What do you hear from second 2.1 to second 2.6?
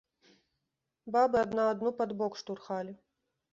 бок